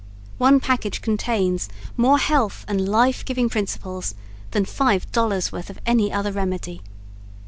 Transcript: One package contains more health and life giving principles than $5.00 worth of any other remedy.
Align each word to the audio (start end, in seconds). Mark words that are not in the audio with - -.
One 0.39 0.59
package 0.59 0.99
contains 1.03 1.69
more 1.95 2.17
health 2.17 2.65
and 2.67 2.89
life 2.89 3.23
giving 3.23 3.49
principles 3.49 4.15
than 4.49 4.65
$5.00 4.65 5.51
worth 5.51 5.69
of 5.69 5.77
any 5.85 6.11
other 6.11 6.31
remedy. 6.31 6.81